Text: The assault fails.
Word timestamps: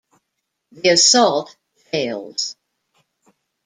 The 0.71 0.89
assault 0.89 1.55
fails. 1.75 2.55